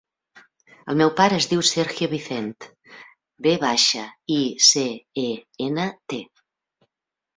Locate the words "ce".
4.73-4.87